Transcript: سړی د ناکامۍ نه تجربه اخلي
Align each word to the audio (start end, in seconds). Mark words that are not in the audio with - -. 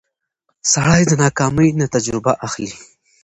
سړی 0.73 1.01
د 1.07 1.11
ناکامۍ 1.23 1.69
نه 1.79 1.85
تجربه 1.95 2.31
اخلي 2.47 2.71